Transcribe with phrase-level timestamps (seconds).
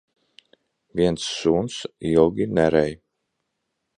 [0.95, 1.75] Viens suns
[2.11, 2.93] ilgi nerej.